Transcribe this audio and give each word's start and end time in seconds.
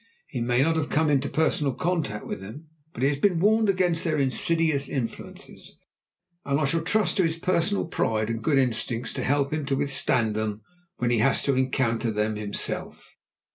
He 0.25 0.41
may 0.41 0.63
not 0.63 0.77
have 0.77 0.89
come 0.89 1.11
into 1.11 1.29
personal 1.29 1.75
contact 1.75 2.25
with 2.25 2.39
them, 2.41 2.65
but 2.91 3.03
he 3.03 3.09
has 3.09 3.19
been 3.19 3.39
warned 3.39 3.69
against 3.69 4.03
their 4.03 4.17
insidious 4.17 4.89
influences, 4.89 5.77
and 6.43 6.59
I 6.59 6.65
shall 6.65 6.81
trust 6.81 7.17
to 7.17 7.23
his 7.23 7.37
personal 7.37 7.87
pride 7.87 8.27
and 8.31 8.43
good 8.43 8.57
instincts 8.57 9.13
to 9.13 9.23
help 9.23 9.53
him 9.53 9.63
to 9.67 9.75
withstand 9.75 10.33
them 10.35 10.63
when 10.97 11.11
he 11.11 11.19
has 11.19 11.43
to 11.43 11.53
encounter 11.53 12.09
them 12.09 12.35
himself. 12.35 13.13